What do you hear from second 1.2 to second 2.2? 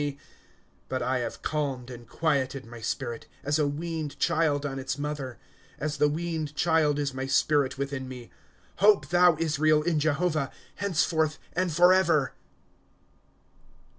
calmed and